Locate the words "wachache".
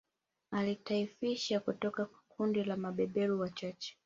3.39-3.97